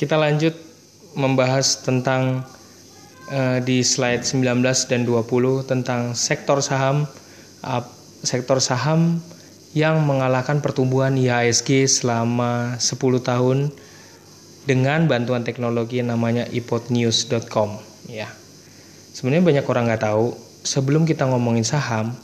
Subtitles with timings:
[0.00, 0.56] kita lanjut
[1.12, 2.48] membahas tentang
[3.28, 7.04] uh, di slide 19 dan 20 tentang sektor saham
[7.60, 7.84] uh,
[8.24, 9.20] sektor saham
[9.76, 13.58] yang mengalahkan pertumbuhan IHSG selama 10 tahun
[14.64, 17.76] dengan bantuan teknologi yang namanya ipodnews.com
[18.08, 18.32] ya.
[19.12, 20.32] Sebenarnya banyak orang nggak tahu
[20.64, 22.16] sebelum kita ngomongin saham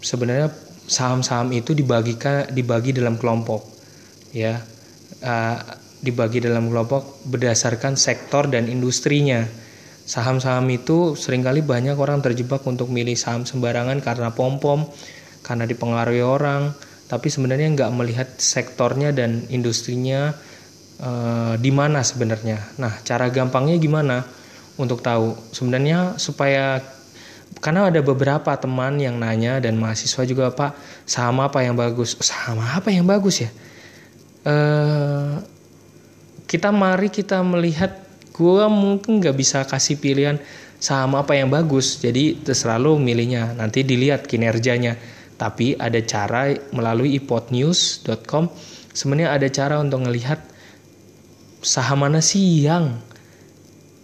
[0.00, 0.48] sebenarnya
[0.88, 3.60] saham-saham itu dibagikan dibagi dalam kelompok.
[4.32, 4.64] Ya.
[5.20, 9.44] Uh, dibagi dalam kelompok berdasarkan sektor dan industrinya.
[10.06, 14.86] Saham-saham itu sering kali banyak orang terjebak untuk milih saham sembarangan karena pom-pom
[15.42, 16.70] karena dipengaruhi orang
[17.06, 20.34] tapi sebenarnya nggak melihat sektornya dan industrinya
[20.98, 22.58] uh, di mana sebenarnya.
[22.82, 24.26] Nah cara gampangnya gimana?
[24.76, 25.32] Untuk tahu.
[25.56, 26.84] Sebenarnya supaya
[27.64, 30.76] karena ada beberapa teman yang nanya dan mahasiswa juga pak
[31.08, 32.12] saham apa yang bagus?
[32.20, 33.50] Saham apa yang bagus ya?
[34.46, 35.15] Uh,
[36.46, 40.38] kita mari kita melihat gue mungkin nggak bisa kasih pilihan
[40.78, 41.98] saham apa yang bagus.
[41.98, 43.52] Jadi terserah lo milihnya.
[43.58, 44.96] Nanti dilihat kinerjanya.
[45.36, 48.48] Tapi ada cara melalui ipodnews.com
[48.96, 50.40] sebenarnya ada cara untuk melihat
[51.60, 52.96] saham mana sih yang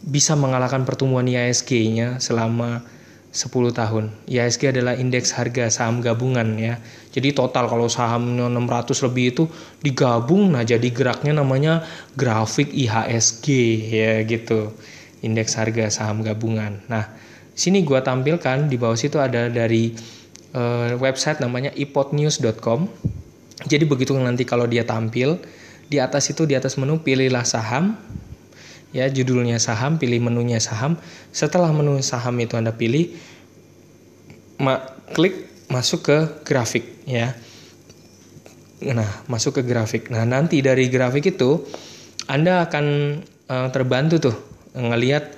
[0.05, 2.85] bisa mengalahkan pertumbuhan IISG-nya selama
[3.33, 4.13] 10 tahun.
[4.29, 6.77] IHSG adalah indeks harga saham gabungan ya.
[7.17, 9.45] Jadi total kalau sahamnya 600 lebih itu
[9.81, 11.81] digabung nah jadi geraknya namanya
[12.13, 13.47] grafik IHSG
[13.89, 14.77] ya gitu.
[15.25, 16.85] Indeks harga saham gabungan.
[16.93, 17.09] Nah,
[17.57, 19.97] sini gua tampilkan di bawah situ ada dari
[20.53, 22.85] uh, website namanya ipodnews.com.
[23.65, 25.41] Jadi begitu nanti kalau dia tampil
[25.89, 27.97] di atas itu di atas menu pilihlah saham
[28.93, 31.01] ya judulnya saham pilih menunya saham.
[31.33, 33.17] Setelah menu saham itu anda pilih
[34.61, 34.79] ma
[35.17, 37.33] klik masuk ke grafik ya.
[38.85, 40.13] Nah masuk ke grafik.
[40.13, 41.65] Nah nanti dari grafik itu
[42.29, 43.19] anda akan
[43.49, 44.37] uh, terbantu tuh
[44.77, 45.33] ngelihat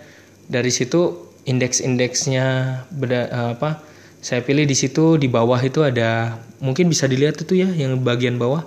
[0.51, 2.45] dari situ indeks-indeksnya
[2.93, 3.81] beda uh, apa
[4.25, 8.37] saya pilih di situ di bawah itu ada mungkin bisa dilihat itu ya yang bagian
[8.37, 8.67] bawah.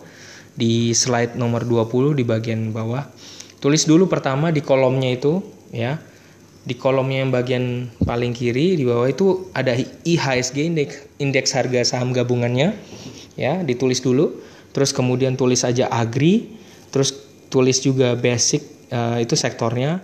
[0.57, 3.05] Di slide nomor 20 di bagian bawah
[3.57, 5.41] Tulis dulu pertama di kolomnya itu
[5.73, 5.97] ya.
[6.67, 9.71] Di kolomnya yang bagian paling kiri di bawah itu ada
[10.03, 12.75] IHSG indeks indeks harga saham gabungannya
[13.39, 14.35] ya, ditulis dulu.
[14.75, 16.59] Terus kemudian tulis aja agri,
[16.91, 17.15] terus
[17.47, 20.03] tulis juga basic uh, itu sektornya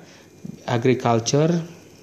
[0.63, 1.51] agriculture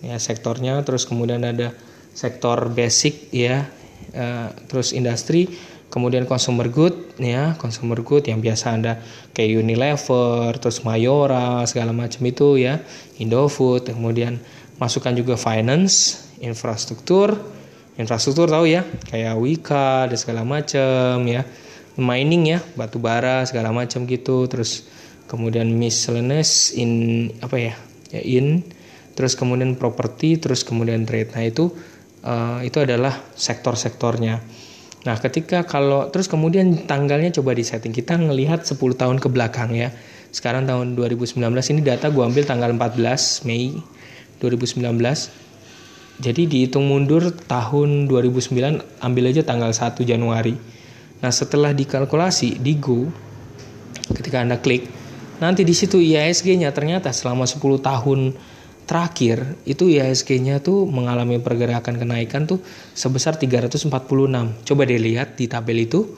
[0.05, 1.73] ya sektornya, terus kemudian ada
[2.13, 3.65] sektor basic ya,
[4.13, 5.49] uh, terus industri
[5.91, 9.03] kemudian consumer good ya consumer good yang biasa anda
[9.35, 12.79] kayak Unilever terus Mayora segala macam itu ya
[13.19, 14.41] Indofood kemudian
[14.81, 17.37] masukkan juga finance infrastruktur.
[18.01, 21.45] Infrastruktur tahu ya kayak Wika dan segala macam ya.
[22.01, 24.49] Mining ya batu bara segala macam gitu.
[24.49, 24.89] Terus
[25.29, 27.75] kemudian miscellaneous in apa ya
[28.09, 28.65] ya in.
[29.13, 31.37] Terus kemudian properti terus kemudian trade.
[31.37, 31.69] Nah itu
[32.25, 34.41] uh, itu adalah sektor-sektornya
[35.01, 39.73] Nah, ketika kalau terus kemudian tanggalnya coba di setting kita ngelihat 10 tahun ke belakang
[39.73, 39.93] ya.
[40.31, 41.41] Sekarang tahun 2019
[41.73, 43.81] ini data gue ambil tanggal 14 Mei
[44.39, 44.93] 2019.
[46.21, 50.53] Jadi dihitung mundur tahun 2009 ambil aja tanggal 1 Januari.
[51.25, 53.09] Nah, setelah dikalkulasi di Go
[54.13, 54.85] ketika Anda klik
[55.41, 58.37] nanti di situ IISG-nya ternyata selama 10 tahun
[58.91, 62.59] terakhir itu IHSG-nya tuh mengalami pergerakan kenaikan tuh
[62.91, 63.87] sebesar 346.
[64.67, 66.11] Coba dilihat di tabel itu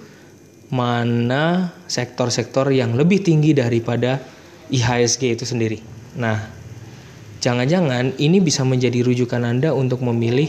[0.73, 4.25] mana sektor-sektor yang lebih tinggi daripada
[4.73, 5.85] IHSG itu sendiri.
[6.17, 6.49] Nah,
[7.45, 10.49] jangan-jangan ini bisa menjadi rujukan Anda untuk memilih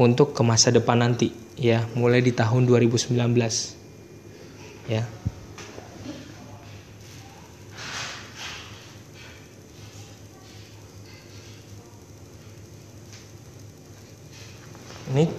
[0.00, 1.28] untuk ke masa depan nanti
[1.60, 3.20] ya, mulai di tahun 2019.
[4.88, 5.04] Ya.
[15.14, 15.30] Ini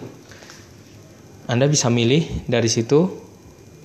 [1.47, 3.07] Anda bisa milih dari situ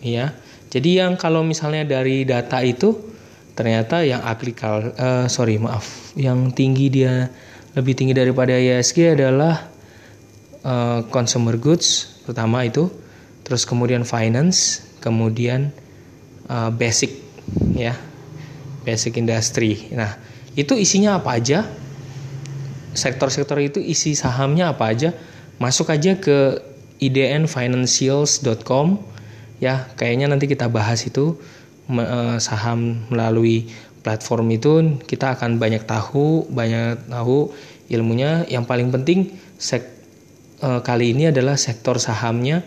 [0.02, 0.34] ya.
[0.72, 2.96] Jadi yang kalau misalnya dari data itu
[3.52, 7.28] ternyata yang agrikal uh, sorry maaf yang tinggi dia
[7.76, 9.68] lebih tinggi daripada ISG adalah
[10.64, 12.88] uh, consumer goods pertama itu.
[13.42, 15.74] Terus kemudian finance kemudian
[16.48, 17.14] uh, basic
[17.76, 17.94] ya
[18.82, 19.92] basic industry.
[19.94, 20.18] Nah
[20.58, 21.68] itu isinya apa aja?
[22.92, 25.16] Sektor-sektor itu isi sahamnya apa aja
[25.60, 26.60] masuk aja ke
[27.02, 28.86] idnfinancials.com
[29.58, 31.36] ya kayaknya nanti kita bahas itu
[31.90, 33.68] eh, saham melalui
[34.02, 34.72] platform itu.
[35.06, 37.54] Kita akan banyak tahu banyak tahu
[37.88, 38.44] ilmunya.
[38.50, 39.18] Yang paling penting
[39.56, 39.86] sek,
[40.60, 42.66] uh, kali ini adalah sektor sahamnya.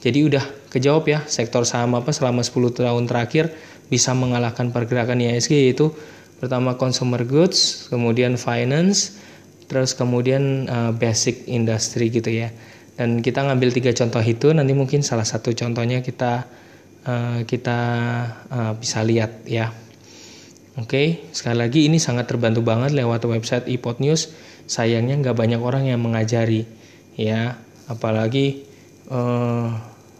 [0.00, 3.50] Jadi udah kejawab ya sektor saham apa selama 10 tahun terakhir
[3.90, 5.90] bisa mengalahkan pergerakan IHSG yaitu
[6.38, 9.18] pertama consumer goods, kemudian finance,
[9.66, 12.50] terus kemudian uh, basic industry gitu ya.
[12.96, 16.48] Dan kita ngambil tiga contoh itu nanti mungkin salah satu contohnya kita
[17.04, 17.78] uh, kita
[18.48, 19.70] uh, bisa lihat ya.
[20.76, 24.28] Oke, okay, sekali lagi ini sangat terbantu banget lewat website iPod News.
[24.68, 26.68] Sayangnya nggak banyak orang yang mengajari,
[27.16, 27.56] ya.
[27.88, 28.66] Apalagi
[29.08, 29.72] uh,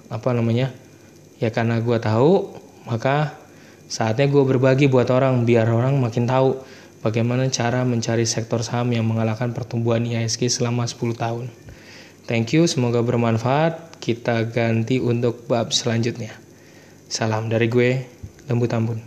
[0.09, 0.73] apa namanya?
[1.37, 2.57] Ya karena gue tahu,
[2.89, 3.37] maka
[3.87, 6.59] Saatnya gue berbagi buat orang biar orang makin tahu
[7.07, 11.47] bagaimana cara mencari sektor saham yang mengalahkan pertumbuhan IHSG selama 10 tahun.
[12.27, 14.03] Thank you, semoga bermanfaat.
[14.03, 16.35] Kita ganti untuk bab selanjutnya.
[17.07, 18.03] Salam dari gue,
[18.51, 18.99] Lembu Tambun.